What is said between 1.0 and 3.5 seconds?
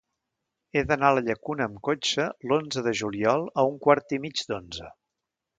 a la Llacuna amb cotxe l'onze de juliol